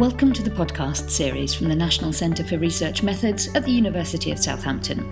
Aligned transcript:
Welcome 0.00 0.32
to 0.32 0.42
the 0.42 0.48
podcast 0.48 1.10
series 1.10 1.52
from 1.52 1.68
the 1.68 1.74
National 1.74 2.10
Centre 2.10 2.42
for 2.42 2.56
Research 2.56 3.02
Methods 3.02 3.54
at 3.54 3.66
the 3.66 3.70
University 3.70 4.30
of 4.30 4.38
Southampton. 4.38 5.06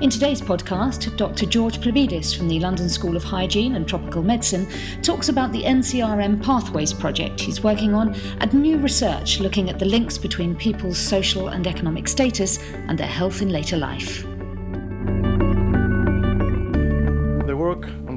In 0.00 0.10
today's 0.10 0.40
podcast, 0.40 1.16
Dr. 1.16 1.46
George 1.46 1.78
Ploubidis 1.78 2.36
from 2.36 2.48
the 2.48 2.58
London 2.58 2.88
School 2.88 3.16
of 3.16 3.22
Hygiene 3.22 3.76
and 3.76 3.86
Tropical 3.86 4.20
Medicine 4.20 4.66
talks 5.00 5.28
about 5.28 5.52
the 5.52 5.62
NCRM 5.62 6.42
Pathways 6.42 6.92
project 6.92 7.38
he's 7.38 7.62
working 7.62 7.94
on 7.94 8.16
and 8.40 8.52
new 8.52 8.78
research 8.78 9.38
looking 9.38 9.70
at 9.70 9.78
the 9.78 9.84
links 9.86 10.18
between 10.18 10.56
people's 10.56 10.98
social 10.98 11.50
and 11.50 11.68
economic 11.68 12.08
status 12.08 12.58
and 12.88 12.98
their 12.98 13.06
health 13.06 13.42
in 13.42 13.50
later 13.50 13.76
life. 13.76 14.26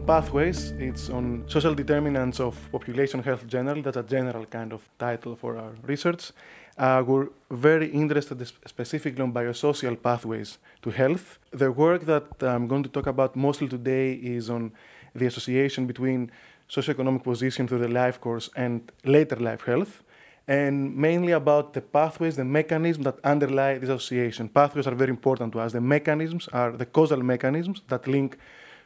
Pathways, 0.05 0.71
it's 0.77 1.09
on 1.09 1.43
social 1.47 1.73
determinants 1.73 2.39
of 2.39 2.55
population 2.71 3.23
health 3.23 3.47
generally. 3.47 3.81
That's 3.81 3.97
a 3.97 4.03
general 4.03 4.45
kind 4.45 4.71
of 4.71 4.87
title 4.99 5.35
for 5.35 5.57
our 5.57 5.71
research. 5.81 6.31
Uh, 6.77 7.03
we're 7.05 7.29
very 7.49 7.87
interested 7.87 8.45
specifically 8.67 9.23
on 9.23 9.33
biosocial 9.33 9.99
pathways 9.99 10.59
to 10.83 10.91
health. 10.91 11.39
The 11.51 11.71
work 11.71 12.05
that 12.05 12.27
I'm 12.41 12.67
going 12.67 12.83
to 12.83 12.89
talk 12.89 13.07
about 13.07 13.35
mostly 13.35 13.67
today 13.67 14.13
is 14.13 14.49
on 14.49 14.73
the 15.15 15.25
association 15.25 15.87
between 15.87 16.31
socioeconomic 16.69 17.23
position 17.23 17.67
through 17.67 17.79
the 17.79 17.87
life 17.87 18.21
course 18.21 18.49
and 18.55 18.91
later 19.05 19.37
life 19.37 19.63
health, 19.63 20.03
and 20.47 20.95
mainly 20.95 21.31
about 21.31 21.73
the 21.73 21.81
pathways, 21.81 22.35
the 22.35 22.45
mechanisms 22.45 23.05
that 23.05 23.17
underlie 23.23 23.79
this 23.79 23.89
association. 23.89 24.49
Pathways 24.49 24.85
are 24.85 24.93
very 24.93 25.09
important 25.09 25.51
to 25.53 25.59
us. 25.59 25.71
The 25.71 25.81
mechanisms 25.81 26.47
are 26.53 26.71
the 26.71 26.85
causal 26.85 27.23
mechanisms 27.23 27.81
that 27.87 28.07
link 28.07 28.37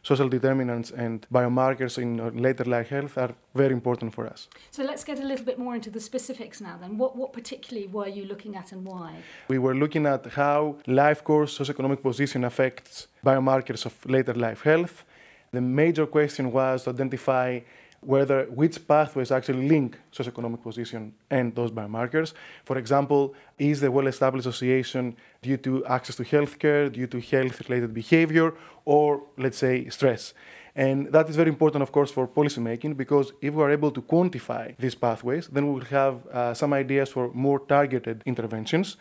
social 0.03 0.29
determinants 0.29 0.91
and 0.91 1.25
biomarkers 1.31 1.97
in 1.97 2.41
later 2.41 2.65
life 2.65 2.89
health 2.89 3.17
are 3.17 3.33
very 3.55 3.73
important 3.73 4.13
for 4.13 4.27
us. 4.27 4.47
So 4.71 4.83
let's 4.83 5.03
get 5.03 5.19
a 5.19 5.25
little 5.25 5.45
bit 5.45 5.59
more 5.59 5.75
into 5.75 5.89
the 5.89 5.99
specifics 5.99 6.61
now 6.61 6.77
then. 6.77 6.97
What, 6.97 7.15
what 7.15 7.33
particularly 7.33 7.87
were 7.87 8.07
you 8.07 8.25
looking 8.25 8.55
at 8.55 8.71
and 8.71 8.85
why? 8.85 9.15
We 9.47 9.59
were 9.59 9.75
looking 9.75 10.05
at 10.05 10.25
how 10.25 10.77
life 10.87 11.23
course 11.23 11.57
socioeconomic 11.57 12.01
position 12.01 12.43
affects 12.43 13.07
biomarkers 13.25 13.85
of 13.85 13.93
later 14.05 14.33
life 14.33 14.61
health. 14.61 15.03
The 15.51 15.61
major 15.61 16.05
question 16.05 16.51
was 16.51 16.83
to 16.83 16.91
identify 16.91 17.59
whether 18.01 18.45
which 18.45 18.87
pathways 18.87 19.31
actually 19.31 19.67
link 19.67 19.97
socioeconomic 20.11 20.61
position 20.63 21.13
and 21.29 21.53
those 21.55 21.71
biomarkers. 21.71 22.33
For 22.65 22.77
example, 22.77 23.35
is 23.57 23.81
the 23.81 23.91
well-established 23.91 24.47
association 24.47 25.15
due 25.41 25.57
to 25.57 25.85
access 25.85 26.15
to 26.17 26.23
healthcare, 26.23 26.91
due 26.91 27.07
to 27.07 27.19
health-related 27.19 27.93
behavior, 27.93 28.53
or 28.85 29.23
let's 29.37 29.57
say 29.57 29.89
stress? 29.89 30.33
And 30.75 31.11
that 31.11 31.29
is 31.29 31.35
very 31.35 31.49
important, 31.49 31.81
of 31.81 31.91
course, 31.91 32.11
for 32.11 32.27
policymaking 32.27 32.95
because 32.95 33.33
if 33.41 33.53
we 33.53 33.63
are 33.63 33.71
able 33.71 33.91
to 33.91 34.01
quantify 34.01 34.75
these 34.77 34.95
pathways, 34.95 35.47
then 35.47 35.67
we 35.67 35.73
will 35.73 35.85
have 35.85 36.25
uh, 36.27 36.53
some 36.53 36.73
ideas 36.73 37.09
for 37.09 37.31
more 37.33 37.59
targeted 37.59 38.23
interventions. 38.25 38.95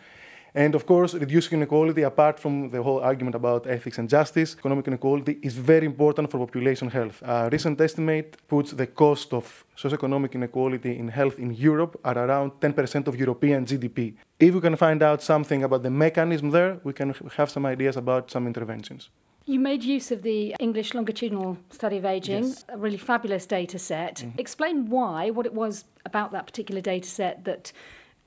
And 0.53 0.75
of 0.75 0.85
course, 0.85 1.13
reducing 1.13 1.59
inequality, 1.59 2.01
apart 2.03 2.39
from 2.39 2.69
the 2.71 2.81
whole 2.81 2.99
argument 2.99 3.35
about 3.35 3.67
ethics 3.67 3.97
and 3.97 4.09
justice, 4.09 4.55
economic 4.57 4.87
inequality 4.87 5.37
is 5.43 5.53
very 5.55 5.85
important 5.85 6.31
for 6.31 6.39
population 6.39 6.89
health. 6.89 7.21
A 7.23 7.49
recent 7.51 7.79
estimate 7.81 8.37
puts 8.47 8.71
the 8.71 8.87
cost 8.87 9.33
of 9.33 9.65
socioeconomic 9.77 10.33
inequality 10.35 10.97
in 10.97 11.07
health 11.09 11.37
in 11.39 11.53
Europe 11.53 11.99
at 12.03 12.17
around 12.17 12.51
10% 12.59 13.07
of 13.07 13.15
European 13.15 13.65
GDP. 13.65 14.15
If 14.39 14.55
we 14.55 14.61
can 14.61 14.75
find 14.75 15.03
out 15.03 15.21
something 15.21 15.63
about 15.63 15.83
the 15.83 15.91
mechanism 15.91 16.49
there, 16.51 16.79
we 16.83 16.93
can 16.93 17.13
have 17.37 17.49
some 17.49 17.65
ideas 17.65 17.97
about 17.97 18.31
some 18.31 18.47
interventions. 18.47 19.09
You 19.45 19.59
made 19.59 19.83
use 19.83 20.11
of 20.11 20.21
the 20.21 20.55
English 20.59 20.93
longitudinal 20.93 21.57
study 21.71 21.97
of 21.97 22.05
aging, 22.05 22.43
yes. 22.43 22.65
a 22.69 22.77
really 22.77 22.97
fabulous 22.97 23.47
data 23.47 23.79
set. 23.79 24.17
Mm-hmm. 24.17 24.39
Explain 24.39 24.89
why, 24.89 25.31
what 25.31 25.47
it 25.47 25.53
was 25.55 25.85
about 26.05 26.31
that 26.33 26.45
particular 26.45 26.81
data 26.81 27.09
set 27.09 27.45
that 27.45 27.71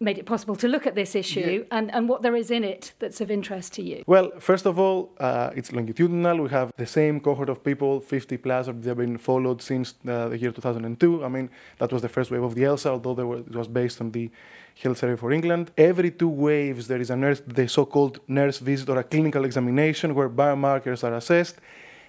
made 0.03 0.19
it 0.19 0.27
possible 0.27 0.57
to 0.57 0.69
look 0.69 0.87
at 0.87 0.95
this 0.95 1.15
issue 1.15 1.65
yeah. 1.65 1.77
and, 1.79 1.93
and 1.95 2.09
what 2.09 2.23
there 2.23 2.37
is 2.37 2.51
in 2.51 2.65
it 2.65 2.93
that's 2.99 3.21
of 3.21 3.31
interest 3.31 3.73
to 3.75 3.83
you? 3.83 4.03
Well, 4.07 4.31
first 4.39 4.67
of 4.67 4.79
all, 4.79 5.11
uh, 5.19 5.51
it's 5.55 5.73
longitudinal. 5.73 6.43
We 6.43 6.51
have 6.51 6.73
the 6.77 6.87
same 6.87 7.21
cohort 7.21 7.49
of 7.49 7.63
people, 7.63 8.01
50 8.01 8.37
plus, 8.39 8.67
they've 8.67 8.97
been 8.97 9.19
followed 9.19 9.63
since 9.63 9.95
uh, 10.07 10.29
the 10.29 10.39
year 10.39 10.53
2002. 10.53 11.25
I 11.25 11.29
mean, 11.29 11.51
that 11.79 11.93
was 11.93 12.03
the 12.03 12.09
first 12.09 12.31
wave 12.31 12.43
of 12.43 12.55
the 12.55 12.65
ELSA, 12.65 12.91
although 12.91 13.15
were, 13.15 13.39
it 13.39 13.55
was 13.55 13.69
based 13.69 14.01
on 14.01 14.11
the 14.11 14.31
Health 14.83 14.99
Survey 14.99 15.17
for 15.17 15.33
England. 15.33 15.71
Every 15.77 16.11
two 16.11 16.29
waves, 16.29 16.89
there 16.89 17.01
is 17.01 17.11
a 17.11 17.17
nurse, 17.17 17.43
the 17.47 17.69
so-called 17.69 18.21
nurse 18.27 18.59
visit 18.59 18.89
or 18.89 18.99
a 18.99 19.05
clinical 19.05 19.45
examination 19.45 20.15
where 20.15 20.29
biomarkers 20.29 21.05
are 21.05 21.15
assessed. 21.15 21.57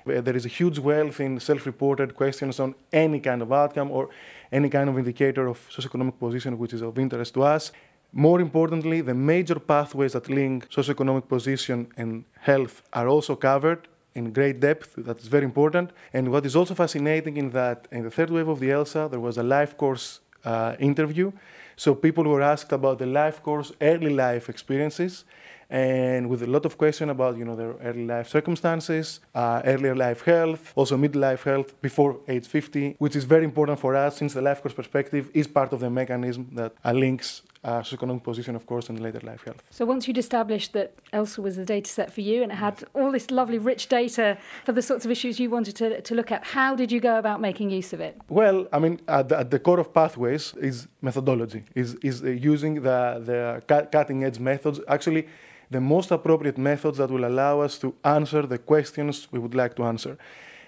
There 0.05 0.35
is 0.35 0.45
a 0.45 0.49
huge 0.49 0.79
wealth 0.79 1.19
in 1.19 1.39
self-reported 1.39 2.15
questions 2.15 2.59
on 2.59 2.75
any 2.91 3.19
kind 3.19 3.41
of 3.41 3.51
outcome 3.51 3.91
or 3.91 4.09
any 4.51 4.69
kind 4.69 4.89
of 4.89 4.97
indicator 4.97 5.47
of 5.47 5.57
socioeconomic 5.69 6.19
position 6.19 6.57
which 6.57 6.73
is 6.73 6.81
of 6.81 6.99
interest 6.99 7.33
to 7.35 7.43
us. 7.43 7.71
More 8.11 8.39
importantly, 8.41 9.01
the 9.01 9.13
major 9.13 9.59
pathways 9.59 10.13
that 10.13 10.29
link 10.29 10.69
socioeconomic 10.69 11.27
position 11.27 11.87
and 11.97 12.25
health 12.39 12.83
are 12.93 13.07
also 13.07 13.35
covered 13.35 13.87
in 14.13 14.31
great 14.31 14.59
depth. 14.59 14.93
That 14.97 15.19
is 15.19 15.27
very 15.27 15.45
important. 15.45 15.91
And 16.13 16.31
what 16.31 16.45
is 16.45 16.55
also 16.55 16.75
fascinating 16.75 17.37
in 17.37 17.49
that 17.51 17.87
in 17.91 18.03
the 18.03 18.11
third 18.11 18.29
wave 18.29 18.47
of 18.47 18.59
the 18.59 18.71
ELSA, 18.71 19.07
there 19.09 19.19
was 19.19 19.37
a 19.37 19.43
life 19.43 19.75
course 19.77 20.19
uh, 20.45 20.75
interview. 20.79 21.31
So 21.75 21.95
people 21.95 22.23
were 22.25 22.41
asked 22.41 22.71
about 22.71 22.99
the 22.99 23.07
life 23.07 23.41
course, 23.41 23.71
early 23.81 24.13
life 24.13 24.49
experiences, 24.49 25.25
and 25.69 26.29
with 26.29 26.43
a 26.43 26.47
lot 26.47 26.65
of 26.65 26.77
question 26.77 27.09
about 27.09 27.37
you 27.37 27.45
know 27.45 27.55
their 27.55 27.73
early 27.83 28.05
life 28.05 28.27
circumstances, 28.29 29.19
uh, 29.35 29.61
earlier 29.65 29.95
life 29.95 30.21
health, 30.21 30.73
also 30.75 30.97
midlife 30.97 31.43
health 31.43 31.79
before 31.81 32.19
age 32.27 32.47
50, 32.47 32.95
which 32.99 33.15
is 33.15 33.23
very 33.23 33.45
important 33.45 33.79
for 33.79 33.95
us 33.95 34.17
since 34.17 34.33
the 34.33 34.41
life 34.41 34.61
course 34.61 34.73
perspective 34.73 35.29
is 35.33 35.47
part 35.47 35.73
of 35.73 35.79
the 35.79 35.89
mechanism 35.89 36.49
that 36.53 36.73
uh, 36.85 36.91
links 36.91 37.41
uh, 37.63 37.81
socioeconomic 37.81 38.23
position, 38.23 38.55
of 38.55 38.65
course, 38.65 38.89
and 38.89 38.99
later 38.99 39.19
life 39.23 39.43
health. 39.45 39.63
So 39.69 39.85
once 39.85 40.07
you'd 40.07 40.17
established 40.17 40.73
that 40.73 40.93
ELSA 41.13 41.41
was 41.41 41.55
the 41.55 41.65
data 41.65 41.89
set 41.89 42.11
for 42.11 42.21
you 42.21 42.43
and 42.43 42.51
it 42.51 42.55
had 42.55 42.83
all 42.93 43.11
this 43.11 43.31
lovely 43.31 43.57
rich 43.57 43.87
data 43.87 44.37
for 44.65 44.71
the 44.71 44.81
sorts 44.81 45.05
of 45.05 45.11
issues 45.11 45.39
you 45.39 45.49
wanted 45.49 45.75
to, 45.77 46.01
to 46.01 46.15
look 46.15 46.31
at, 46.31 46.43
how 46.43 46.75
did 46.75 46.91
you 46.91 46.99
go 46.99 47.17
about 47.17 47.41
making 47.41 47.69
use 47.69 47.93
of 47.93 47.99
it? 48.01 48.19
Well, 48.29 48.67
I 48.73 48.79
mean, 48.79 48.99
at 49.07 49.29
the, 49.29 49.39
at 49.39 49.51
the 49.51 49.59
core 49.59 49.79
of 49.79 49.93
pathways 49.93 50.53
is 50.55 50.87
methodology, 51.01 51.63
is, 51.75 51.95
is 51.95 52.21
using 52.21 52.75
the, 52.75 53.21
the 53.67 53.85
cutting 53.91 54.23
edge 54.23 54.39
methods. 54.39 54.79
Actually, 54.87 55.27
the 55.71 55.81
most 55.81 56.11
appropriate 56.11 56.57
methods 56.57 56.97
that 56.97 57.09
will 57.09 57.25
allow 57.25 57.61
us 57.61 57.77
to 57.79 57.95
answer 58.03 58.43
the 58.43 58.57
questions 58.57 59.27
we 59.31 59.39
would 59.39 59.55
like 59.55 59.75
to 59.75 59.83
answer. 59.83 60.17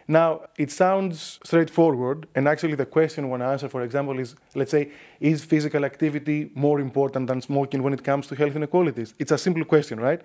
Now, 0.07 0.41
it 0.57 0.69
sounds 0.71 1.39
straightforward, 1.43 2.27
and 2.35 2.47
actually, 2.47 2.75
the 2.75 2.85
question 2.85 3.27
to 3.27 3.43
answer, 3.43 3.67
for 3.67 3.81
example, 3.81 4.19
is 4.19 4.35
let's 4.53 4.69
say, 4.69 4.91
is 5.19 5.43
physical 5.43 5.83
activity 5.83 6.51
more 6.53 6.79
important 6.79 7.27
than 7.27 7.41
smoking 7.41 7.81
when 7.81 7.93
it 7.93 8.03
comes 8.03 8.27
to 8.27 8.35
health 8.35 8.55
inequalities? 8.55 9.15
It's 9.17 9.31
a 9.31 9.37
simple 9.37 9.65
question, 9.65 9.99
right? 9.99 10.21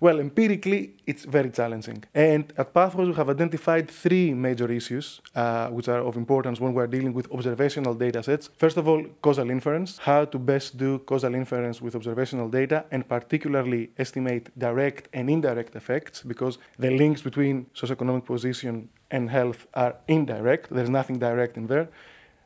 Well, 0.00 0.18
empirically, 0.20 0.94
it's 1.06 1.24
very 1.24 1.50
challenging. 1.50 2.04
And 2.14 2.52
at 2.56 2.74
Pathways, 2.74 3.08
we 3.08 3.14
have 3.14 3.30
identified 3.30 3.90
three 3.90 4.34
major 4.34 4.70
issues 4.70 5.20
uh, 5.34 5.68
which 5.68 5.88
are 5.88 6.00
of 6.00 6.16
importance 6.16 6.60
when 6.60 6.74
we're 6.74 6.86
dealing 6.86 7.12
with 7.12 7.30
observational 7.30 7.94
data 7.94 8.22
sets. 8.22 8.50
First 8.58 8.76
of 8.76 8.88
all, 8.88 9.04
causal 9.22 9.50
inference, 9.50 9.98
how 9.98 10.24
to 10.26 10.38
best 10.38 10.76
do 10.76 10.98
causal 11.00 11.34
inference 11.34 11.80
with 11.80 11.94
observational 11.94 12.48
data, 12.48 12.84
and 12.90 13.08
particularly 13.08 13.90
estimate 13.98 14.50
direct 14.58 15.08
and 15.12 15.30
indirect 15.30 15.76
effects, 15.76 16.22
because 16.22 16.58
the 16.78 16.90
links 16.90 17.22
between 17.22 17.66
socioeconomic 17.74 18.24
position 18.24 18.88
and 19.10 19.30
health 19.30 19.66
are 19.74 19.94
indirect. 20.08 20.70
There's 20.70 20.90
nothing 20.90 21.18
direct 21.18 21.56
in 21.56 21.66
there. 21.68 21.88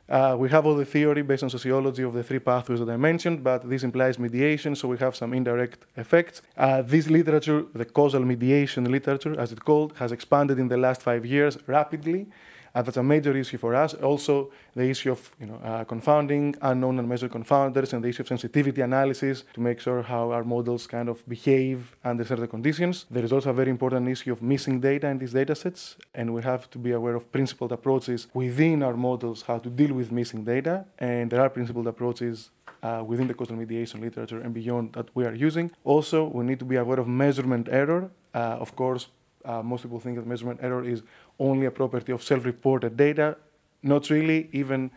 Uh, 0.09 0.35
we 0.39 0.49
have 0.49 0.65
all 0.65 0.75
the 0.75 0.85
theory 0.85 1.21
based 1.21 1.43
on 1.43 1.49
sociology 1.51 2.01
of 2.01 2.13
the 2.13 2.23
three 2.23 2.39
pathways 2.39 2.79
that 2.79 2.89
I 2.89 2.97
mentioned, 2.97 3.43
but 3.43 3.69
this 3.69 3.83
implies 3.83 4.17
mediation, 4.17 4.75
so 4.75 4.87
we 4.87 4.97
have 4.97 5.15
some 5.15 5.33
indirect 5.33 5.85
effects. 5.97 6.41
Uh, 6.57 6.81
this 6.81 7.09
literature, 7.09 7.65
the 7.75 7.85
causal 7.85 8.25
mediation 8.25 8.91
literature, 8.91 9.39
as 9.39 9.51
it's 9.51 9.61
called, 9.61 9.93
has 9.97 10.11
expanded 10.11 10.57
in 10.57 10.67
the 10.67 10.77
last 10.77 11.03
five 11.03 11.27
years 11.27 11.59
rapidly. 11.67 12.27
Uh, 12.73 12.81
that's 12.81 12.97
a 12.97 13.03
major 13.03 13.35
issue 13.35 13.57
for 13.57 13.75
us. 13.75 13.93
Also, 13.95 14.51
the 14.75 14.83
issue 14.83 15.11
of 15.11 15.31
you 15.39 15.47
know, 15.47 15.59
uh, 15.63 15.83
confounding, 15.83 16.55
unknown 16.61 16.99
and 16.99 17.07
measured 17.07 17.31
confounders, 17.31 17.93
and 17.93 18.03
the 18.03 18.09
issue 18.09 18.21
of 18.21 18.27
sensitivity 18.27 18.81
analysis 18.81 19.43
to 19.53 19.61
make 19.61 19.79
sure 19.79 20.01
how 20.01 20.31
our 20.31 20.43
models 20.43 20.87
kind 20.87 21.09
of 21.09 21.27
behave 21.27 21.95
under 22.03 22.23
certain 22.23 22.47
conditions. 22.47 23.05
There 23.09 23.23
is 23.23 23.33
also 23.33 23.49
a 23.49 23.53
very 23.53 23.69
important 23.69 24.07
issue 24.07 24.31
of 24.31 24.41
missing 24.41 24.79
data 24.79 25.07
in 25.07 25.17
these 25.19 25.33
data 25.33 25.55
sets, 25.55 25.95
and 26.13 26.33
we 26.33 26.41
have 26.43 26.69
to 26.71 26.77
be 26.77 26.91
aware 26.91 27.15
of 27.15 27.31
principled 27.31 27.71
approaches 27.71 28.27
within 28.33 28.83
our 28.83 28.95
models 28.95 29.43
how 29.43 29.57
to 29.59 29.69
deal 29.69 29.93
with 29.93 30.11
missing 30.11 30.43
data. 30.43 30.85
And 30.99 31.29
there 31.31 31.41
are 31.41 31.49
principled 31.49 31.87
approaches 31.87 32.51
uh, 32.83 33.03
within 33.05 33.27
the 33.27 33.33
causal 33.33 33.55
mediation 33.55 34.01
literature 34.01 34.39
and 34.39 34.53
beyond 34.53 34.93
that 34.93 35.07
we 35.13 35.25
are 35.25 35.33
using. 35.33 35.71
Also, 35.83 36.25
we 36.25 36.43
need 36.45 36.59
to 36.59 36.65
be 36.65 36.75
aware 36.75 36.99
of 36.99 37.07
measurement 37.07 37.67
error. 37.71 38.09
Uh, 38.33 38.37
of 38.37 38.75
course, 38.75 39.07
uh, 39.45 39.61
most 39.61 39.83
people 39.83 39.99
think 39.99 40.17
that 40.17 40.27
measurement 40.27 40.59
error 40.61 40.83
is 40.83 41.01
only 41.39 41.65
a 41.65 41.71
property 41.71 42.11
of 42.11 42.23
self-reported 42.23 42.97
data. 42.97 43.37
Not 43.81 44.09
really. 44.09 44.49
Even 44.51 44.91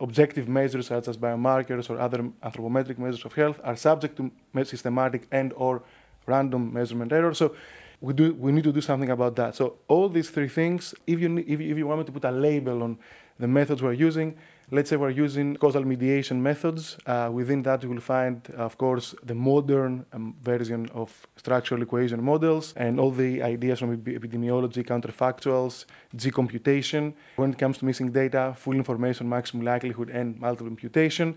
objective 0.00 0.48
measures 0.48 0.86
such 0.86 1.08
as 1.08 1.16
biomarkers 1.16 1.90
or 1.90 1.98
other 1.98 2.18
anthropometric 2.42 2.98
measures 2.98 3.24
of 3.24 3.32
health 3.32 3.60
are 3.64 3.76
subject 3.76 4.16
to 4.16 4.30
systematic 4.64 5.26
and 5.32 5.52
or 5.56 5.82
random 6.26 6.72
measurement 6.72 7.12
error. 7.12 7.34
So 7.34 7.54
we, 8.00 8.12
do, 8.12 8.34
we 8.34 8.52
need 8.52 8.64
to 8.64 8.72
do 8.72 8.80
something 8.80 9.10
about 9.10 9.36
that. 9.36 9.56
So 9.56 9.78
all 9.88 10.08
these 10.08 10.30
three 10.30 10.48
things, 10.48 10.94
if 11.06 11.18
you, 11.18 11.38
if, 11.38 11.60
you, 11.60 11.70
if 11.72 11.78
you 11.78 11.86
want 11.86 12.00
me 12.00 12.04
to 12.04 12.12
put 12.12 12.24
a 12.24 12.30
label 12.30 12.82
on 12.82 12.98
the 13.38 13.48
methods 13.48 13.82
we're 13.82 13.92
using, 13.92 14.36
Let's 14.68 14.90
say 14.90 14.96
we're 14.96 15.10
using 15.10 15.54
causal 15.56 15.84
mediation 15.84 16.42
methods. 16.42 16.96
Uh, 17.06 17.30
within 17.32 17.62
that, 17.62 17.84
you 17.84 17.88
will 17.88 18.00
find, 18.00 18.42
of 18.56 18.76
course, 18.76 19.14
the 19.22 19.34
modern 19.34 20.04
um, 20.12 20.34
version 20.42 20.88
of 20.92 21.24
structural 21.36 21.82
equation 21.82 22.20
models 22.20 22.74
and 22.76 22.98
all 22.98 23.12
the 23.12 23.42
ideas 23.44 23.78
from 23.78 23.96
epidemiology, 23.96 24.84
counterfactuals, 24.84 25.84
G 26.16 26.32
computation. 26.32 27.14
When 27.36 27.52
it 27.52 27.58
comes 27.58 27.78
to 27.78 27.84
missing 27.84 28.10
data, 28.10 28.54
full 28.56 28.74
information, 28.74 29.28
maximum 29.28 29.64
likelihood, 29.64 30.10
and 30.10 30.36
multiple 30.40 30.66
imputation. 30.66 31.36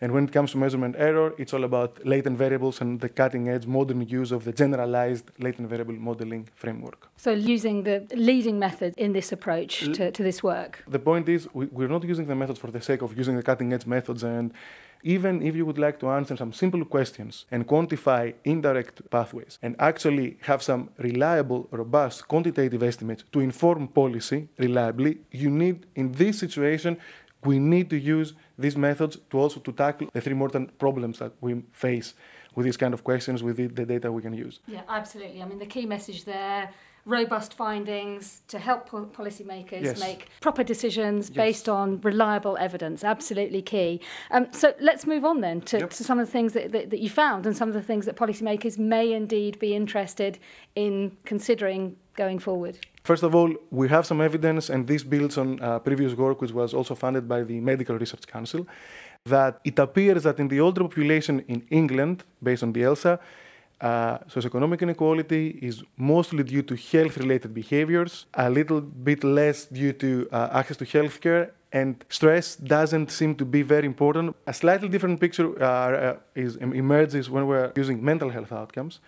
And 0.00 0.12
when 0.12 0.24
it 0.24 0.32
comes 0.32 0.52
to 0.52 0.58
measurement 0.58 0.94
error, 0.98 1.34
it's 1.38 1.52
all 1.52 1.64
about 1.64 2.04
latent 2.06 2.38
variables 2.38 2.80
and 2.80 3.00
the 3.00 3.08
cutting 3.08 3.48
edge 3.48 3.66
modern 3.66 4.02
use 4.02 4.30
of 4.30 4.44
the 4.44 4.52
generalized 4.52 5.30
latent 5.38 5.68
variable 5.68 5.94
modeling 5.94 6.48
framework. 6.54 7.08
So, 7.16 7.32
using 7.32 7.82
the 7.82 8.06
leading 8.14 8.58
method 8.58 8.94
in 8.96 9.12
this 9.12 9.32
approach 9.32 9.80
to, 9.96 10.12
to 10.12 10.22
this 10.22 10.42
work? 10.42 10.84
The 10.86 11.00
point 11.00 11.28
is, 11.28 11.48
we, 11.52 11.66
we're 11.66 11.88
not 11.88 12.04
using 12.04 12.26
the 12.26 12.36
methods 12.36 12.60
for 12.60 12.70
the 12.70 12.80
sake 12.80 13.02
of 13.02 13.16
using 13.18 13.36
the 13.36 13.42
cutting 13.42 13.72
edge 13.72 13.86
methods. 13.86 14.22
And 14.22 14.52
even 15.02 15.42
if 15.42 15.54
you 15.56 15.64
would 15.66 15.78
like 15.78 15.98
to 16.00 16.10
answer 16.10 16.36
some 16.36 16.52
simple 16.52 16.84
questions 16.84 17.46
and 17.50 17.66
quantify 17.66 18.34
indirect 18.44 19.08
pathways 19.10 19.58
and 19.62 19.76
actually 19.78 20.38
have 20.42 20.62
some 20.62 20.90
reliable, 20.98 21.68
robust 21.70 22.26
quantitative 22.28 22.82
estimates 22.82 23.24
to 23.32 23.40
inform 23.40 23.88
policy 23.88 24.48
reliably, 24.58 25.18
you 25.30 25.50
need, 25.50 25.86
in 25.94 26.12
this 26.12 26.38
situation, 26.38 26.98
we 27.44 27.58
need 27.58 27.90
to 27.90 27.98
use 27.98 28.34
these 28.58 28.76
methods 28.76 29.18
to 29.30 29.38
also 29.38 29.60
to 29.60 29.72
tackle 29.72 30.08
the 30.12 30.20
three 30.20 30.32
important 30.32 30.78
problems 30.78 31.18
that 31.18 31.32
we 31.40 31.62
face 31.72 32.14
with 32.54 32.64
these 32.64 32.76
kind 32.76 32.94
of 32.94 33.04
questions 33.04 33.42
with 33.42 33.56
the, 33.56 33.66
the 33.66 33.84
data 33.84 34.10
we 34.10 34.22
can 34.22 34.32
use. 34.32 34.60
Yeah, 34.66 34.82
absolutely. 34.88 35.40
I 35.42 35.44
mean, 35.44 35.58
the 35.58 35.66
key 35.66 35.86
message 35.86 36.24
there 36.24 36.70
robust 37.08 37.54
findings 37.54 38.42
to 38.48 38.58
help 38.58 38.88
policymakers 38.90 39.82
yes. 39.82 39.98
make 39.98 40.28
proper 40.42 40.62
decisions 40.62 41.30
yes. 41.30 41.36
based 41.36 41.68
on 41.68 42.00
reliable 42.02 42.56
evidence. 42.58 43.02
Absolutely 43.02 43.62
key. 43.62 44.00
Um, 44.30 44.48
so 44.52 44.74
let's 44.78 45.06
move 45.06 45.24
on 45.24 45.40
then 45.40 45.62
to, 45.62 45.78
yep. 45.78 45.90
to 45.90 46.04
some 46.04 46.18
of 46.18 46.26
the 46.26 46.32
things 46.32 46.52
that, 46.52 46.70
that, 46.72 46.90
that, 46.90 47.00
you 47.00 47.08
found 47.08 47.46
and 47.46 47.56
some 47.56 47.68
of 47.68 47.74
the 47.74 47.82
things 47.82 48.04
that 48.04 48.16
policymakers 48.16 48.78
may 48.78 49.12
indeed 49.12 49.58
be 49.58 49.74
interested 49.74 50.38
in 50.74 51.16
considering 51.24 51.96
going 52.14 52.38
forward. 52.38 52.78
First 53.08 53.22
of 53.22 53.34
all, 53.34 53.50
we 53.70 53.88
have 53.88 54.04
some 54.04 54.20
evidence, 54.20 54.68
and 54.68 54.86
this 54.86 55.02
builds 55.02 55.38
on 55.38 55.48
uh, 55.62 55.78
previous 55.78 56.12
work, 56.12 56.42
which 56.42 56.52
was 56.52 56.74
also 56.74 56.94
funded 56.94 57.26
by 57.26 57.40
the 57.42 57.58
Medical 57.58 57.96
Research 57.96 58.26
Council, 58.26 58.66
that 59.24 59.60
it 59.64 59.78
appears 59.78 60.24
that 60.24 60.38
in 60.38 60.48
the 60.48 60.60
older 60.60 60.82
population 60.82 61.42
in 61.48 61.62
England, 61.70 62.24
based 62.42 62.62
on 62.62 62.74
the 62.74 62.82
ELSA, 62.82 63.18
uh, 63.80 64.18
socioeconomic 64.34 64.82
inequality 64.82 65.58
is 65.62 65.82
mostly 65.96 66.42
due 66.44 66.60
to 66.60 66.74
health 66.76 67.16
related 67.16 67.54
behaviors, 67.54 68.26
a 68.34 68.50
little 68.50 68.82
bit 68.82 69.24
less 69.24 69.64
due 69.64 69.94
to 69.94 70.28
uh, 70.30 70.50
access 70.52 70.76
to 70.76 70.84
healthcare, 70.84 71.52
and 71.72 72.04
stress 72.10 72.56
doesn't 72.56 73.10
seem 73.10 73.34
to 73.36 73.46
be 73.46 73.62
very 73.62 73.86
important. 73.86 74.36
A 74.46 74.52
slightly 74.52 74.88
different 74.90 75.18
picture 75.18 75.48
uh, 75.62 75.66
uh 75.66 76.16
is, 76.34 76.56
emerges 76.56 77.30
when 77.30 77.46
we're 77.46 77.72
using 77.82 78.04
mental 78.04 78.28
health 78.36 78.52
outcomes. 78.52 79.00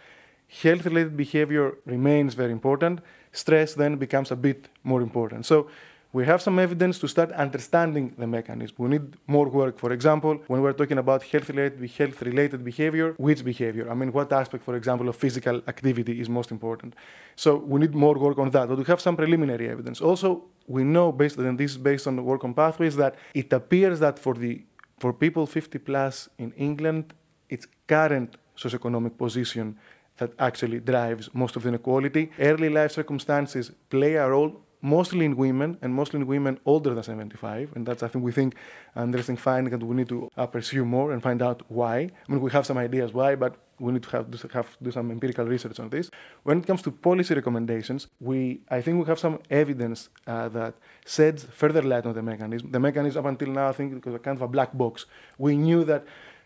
Health 0.62 0.85
related 0.87 1.17
behavior 1.17 1.67
remains 1.85 2.32
very 2.35 2.53
important. 2.53 3.00
Stress 3.32 3.75
then 3.75 3.97
becomes 3.97 4.31
a 4.31 4.37
bit 4.37 4.69
more 4.82 5.03
important. 5.03 5.47
So 5.47 5.69
we 6.12 6.27
have 6.27 6.43
some 6.43 6.59
evidence 6.59 6.99
to 6.99 7.06
start 7.06 7.31
understanding 7.32 8.12
the 8.19 8.27
mechanism. 8.27 8.75
We 8.79 8.88
need 8.88 9.15
more 9.29 9.49
work. 9.49 9.79
For 9.79 9.93
example, 9.93 10.41
when 10.49 10.61
we're 10.61 10.73
talking 10.73 10.99
about 10.99 11.23
health-related, 11.23 11.88
health-related 11.88 12.65
behavior, 12.65 13.15
which 13.17 13.44
behavior? 13.44 13.88
I 13.88 13.94
mean, 13.94 14.12
what 14.12 14.32
aspect, 14.32 14.65
for 14.65 14.75
example, 14.75 15.09
of 15.09 15.15
physical 15.15 15.62
activity 15.69 16.21
is 16.21 16.29
most 16.29 16.50
important? 16.50 16.94
So 17.37 17.56
we 17.56 17.79
need 17.79 17.94
more 17.94 18.15
work 18.19 18.38
on 18.38 18.50
that. 18.50 18.69
But 18.69 18.79
we 18.79 18.85
have 18.85 19.00
some 19.00 19.17
preliminary 19.17 19.69
evidence. 19.69 20.00
Also, 20.00 20.44
we 20.67 20.82
know, 20.82 21.12
based 21.12 21.38
on 21.38 21.56
this, 21.56 21.77
based 21.77 22.09
on 22.09 22.17
the 22.17 22.23
work 22.23 22.43
on 22.43 22.55
pathways, 22.55 22.97
that 22.97 23.15
it 23.32 23.53
appears 23.53 24.00
that 24.00 24.19
for 24.19 24.35
the 24.35 24.65
for 24.99 25.12
people 25.15 25.47
50 25.47 25.79
plus 25.79 26.29
in 26.38 26.53
England, 26.53 27.15
its 27.49 27.67
current 27.87 28.37
socioeconomic 28.56 29.17
position 29.17 29.79
that 30.20 30.31
actually 30.38 30.78
drives 30.81 31.28
most 31.34 31.56
of 31.56 31.62
the 31.62 31.69
inequality. 31.70 32.31
Early 32.38 32.69
life 32.69 32.93
circumstances 32.93 33.72
play 33.88 34.14
a 34.14 34.28
role 34.28 34.52
mostly 34.82 35.25
in 35.25 35.37
women 35.37 35.78
and 35.82 35.94
mostly 35.94 36.20
in 36.20 36.26
women 36.26 36.58
older 36.64 36.94
than 36.94 37.02
75. 37.02 37.72
And 37.75 37.87
that's, 37.87 38.02
I 38.02 38.08
think, 38.08 38.25
we 38.25 38.32
think 38.32 38.55
an 38.94 39.08
interesting 39.08 39.37
finding 39.37 39.70
that 39.76 39.84
we 39.84 39.94
need 39.94 40.08
to 40.08 40.31
uh, 40.37 40.46
pursue 40.46 40.84
more 40.84 41.12
and 41.12 41.22
find 41.22 41.43
out 41.43 41.62
why. 41.69 41.96
I 41.99 42.32
mean, 42.32 42.40
we 42.40 42.50
have 42.50 42.67
some 42.67 42.78
ideas 42.78 43.12
why, 43.12 43.34
but 43.34 43.56
we 43.78 43.93
need 43.93 44.02
to 44.02 44.11
have, 44.11 44.31
to 44.31 44.49
have 44.49 44.76
do 44.82 44.90
some 44.90 45.11
empirical 45.11 45.46
research 45.46 45.78
on 45.81 45.88
this. 45.88 46.11
When 46.43 46.58
it 46.58 46.67
comes 46.67 46.82
to 46.82 46.90
policy 46.90 47.34
recommendations, 47.34 48.08
we 48.20 48.61
I 48.69 48.82
think 48.82 48.99
we 48.99 49.06
have 49.06 49.19
some 49.19 49.38
evidence 49.50 50.11
uh, 50.26 50.49
that 50.50 50.75
sheds 51.06 51.44
further 51.44 51.82
light 51.82 52.05
on 52.05 52.14
the 52.14 52.22
mechanism. 52.22 52.70
The 52.70 52.81
mechanism 52.81 53.25
up 53.25 53.31
until 53.31 53.49
now, 53.49 53.69
I 53.69 53.72
think, 53.72 54.05
was 54.05 54.14
a 54.14 54.19
kind 54.19 54.37
of 54.37 54.43
a 54.43 54.49
black 54.49 54.76
box. 54.76 55.06
We 55.38 55.56
knew 55.56 55.84
that 55.84 56.05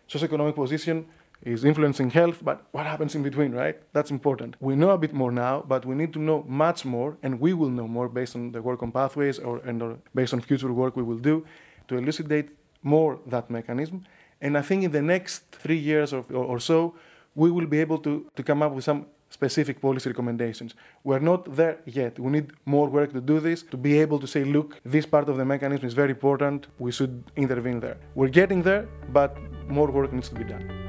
socioeconomic 0.08 0.54
position 0.54 1.06
is 1.44 1.64
influencing 1.64 2.10
health, 2.10 2.38
but 2.42 2.66
what 2.72 2.86
happens 2.86 3.14
in 3.14 3.22
between, 3.22 3.52
right? 3.52 3.76
That's 3.92 4.10
important. 4.10 4.56
We 4.60 4.74
know 4.76 4.90
a 4.90 4.98
bit 4.98 5.12
more 5.12 5.30
now, 5.30 5.64
but 5.66 5.84
we 5.84 5.94
need 5.94 6.12
to 6.14 6.18
know 6.18 6.44
much 6.48 6.84
more, 6.84 7.16
and 7.22 7.40
we 7.40 7.52
will 7.52 7.70
know 7.70 7.86
more 7.86 8.08
based 8.08 8.34
on 8.34 8.52
the 8.52 8.62
work 8.62 8.82
on 8.82 8.92
pathways 8.92 9.38
or, 9.38 9.58
and 9.58 9.82
or 9.82 9.98
based 10.14 10.32
on 10.32 10.40
future 10.40 10.72
work 10.72 10.96
we 10.96 11.02
will 11.02 11.18
do 11.18 11.44
to 11.88 11.96
elucidate 11.96 12.50
more 12.82 13.18
that 13.26 13.50
mechanism. 13.50 14.04
And 14.40 14.56
I 14.56 14.62
think 14.62 14.84
in 14.84 14.92
the 14.92 15.02
next 15.02 15.44
three 15.50 15.78
years 15.78 16.12
or, 16.12 16.24
or, 16.30 16.44
or 16.44 16.58
so, 16.58 16.94
we 17.34 17.50
will 17.50 17.66
be 17.66 17.80
able 17.80 17.98
to, 17.98 18.30
to 18.36 18.42
come 18.42 18.62
up 18.62 18.72
with 18.72 18.84
some 18.84 19.06
specific 19.30 19.80
policy 19.80 20.08
recommendations. 20.08 20.74
We're 21.02 21.18
not 21.18 21.56
there 21.56 21.78
yet. 21.84 22.18
We 22.18 22.30
need 22.30 22.52
more 22.64 22.88
work 22.88 23.12
to 23.12 23.20
do 23.20 23.40
this, 23.40 23.62
to 23.64 23.76
be 23.76 23.98
able 24.00 24.18
to 24.20 24.26
say, 24.26 24.44
look, 24.44 24.80
this 24.84 25.06
part 25.06 25.28
of 25.28 25.36
the 25.36 25.44
mechanism 25.44 25.86
is 25.86 25.94
very 25.94 26.10
important, 26.10 26.68
we 26.78 26.92
should 26.92 27.24
intervene 27.36 27.80
there. 27.80 27.96
We're 28.14 28.28
getting 28.28 28.62
there, 28.62 28.88
but 29.12 29.36
more 29.68 29.90
work 29.90 30.12
needs 30.12 30.28
to 30.28 30.36
be 30.36 30.44
done. 30.44 30.83